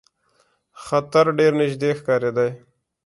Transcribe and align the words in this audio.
خطر 0.83 1.25
ډېر 1.37 1.51
نیژدې 1.59 1.89
ښکارېدی. 1.99 2.49